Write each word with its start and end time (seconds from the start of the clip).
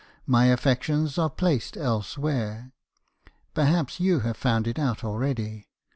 —my 0.25 0.45
affections 0.45 1.19
are 1.19 1.29
placed 1.29 1.77
elsewhere. 1.77 2.71
Perhaps 3.53 3.99
you 3.99 4.21
have 4.21 4.35
found 4.35 4.65
ft 4.65 4.79
out 4.79 5.03
already?' 5.03 5.67